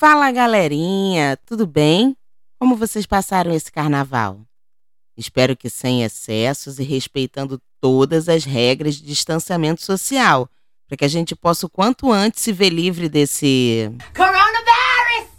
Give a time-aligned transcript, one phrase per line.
[0.00, 2.16] Fala galerinha, tudo bem?
[2.56, 4.46] Como vocês passaram esse carnaval?
[5.16, 10.48] Espero que sem excessos e respeitando todas as regras de distanciamento social,
[10.86, 13.90] para que a gente possa o quanto antes se ver livre desse.
[14.14, 15.32] Coronavirus!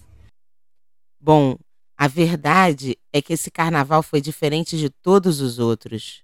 [1.17, 1.57] Bom,
[1.97, 6.21] a verdade é que esse carnaval foi diferente de todos os outros.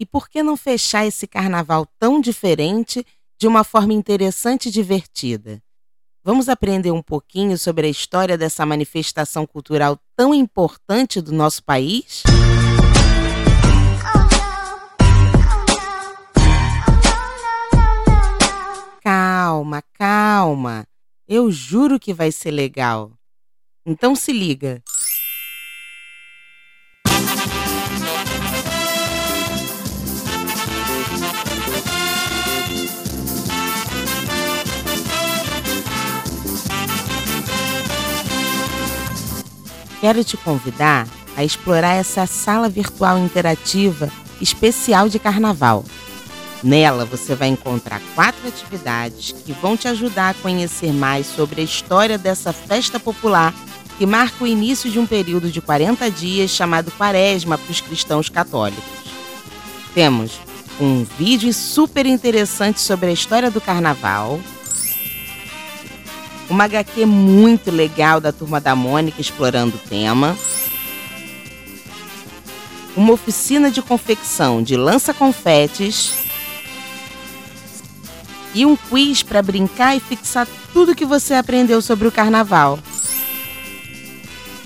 [0.00, 3.04] E por que não fechar esse carnaval tão diferente
[3.38, 5.62] de uma forma interessante e divertida?
[6.24, 12.22] Vamos aprender um pouquinho sobre a história dessa manifestação cultural tão importante do nosso país?
[19.00, 20.86] Calma, calma.
[21.26, 23.12] Eu juro que vai ser legal.
[23.86, 24.82] Então se liga.
[40.00, 45.84] Quero te convidar a explorar essa sala virtual interativa especial de carnaval.
[46.62, 51.64] Nela você vai encontrar quatro atividades que vão te ajudar a conhecer mais sobre a
[51.64, 53.54] história dessa festa popular
[53.96, 58.28] que marca o início de um período de 40 dias chamado Quaresma para os cristãos
[58.28, 58.84] católicos.
[59.94, 60.38] Temos
[60.80, 64.40] um vídeo super interessante sobre a história do carnaval,
[66.48, 70.36] uma HQ muito legal da Turma da Mônica explorando o tema,
[72.96, 76.14] uma oficina de confecção de lança-confetes
[78.54, 82.78] e um quiz para brincar e fixar tudo que você aprendeu sobre o carnaval.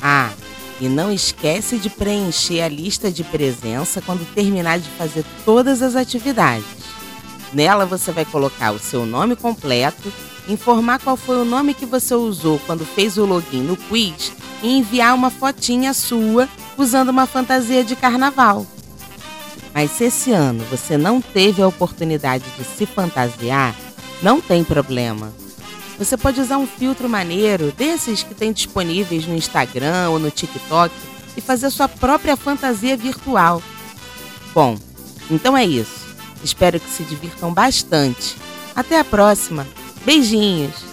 [0.00, 0.30] Ah,
[0.80, 5.94] e não esquece de preencher a lista de presença quando terminar de fazer todas as
[5.94, 6.64] atividades.
[7.52, 10.12] Nela você vai colocar o seu nome completo
[10.48, 14.78] informar qual foi o nome que você usou quando fez o login no quiz e
[14.78, 18.66] enviar uma fotinha sua usando uma fantasia de carnaval.
[19.74, 23.74] Mas se esse ano você não teve a oportunidade de se fantasiar,
[24.22, 25.32] não tem problema.
[25.98, 30.94] Você pode usar um filtro maneiro desses que tem disponíveis no Instagram ou no TikTok
[31.36, 33.62] e fazer sua própria fantasia virtual.
[34.54, 34.76] Bom,
[35.30, 36.02] então é isso.
[36.42, 38.36] Espero que se divirtam bastante.
[38.74, 39.66] Até a próxima!
[40.04, 40.91] Beijinhos!